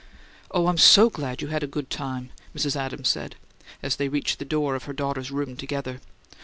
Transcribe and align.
"Oh, 0.49 0.65
I'm 0.65 0.79
so 0.79 1.11
glad 1.11 1.43
you 1.43 1.49
had 1.49 1.61
a 1.61 1.67
nice 1.67 1.85
time," 1.91 2.31
Mrs. 2.55 2.75
Adams 2.75 3.07
said, 3.07 3.35
as 3.83 3.97
they 3.97 4.09
reached 4.09 4.39
the 4.39 4.45
door 4.45 4.73
of 4.73 4.85
her 4.85 4.93
daughter's 4.93 5.29
room 5.29 5.55
together. 5.55 5.99